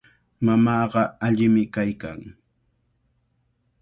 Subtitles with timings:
[0.45, 2.19] Mamaaqa allimi kaykan.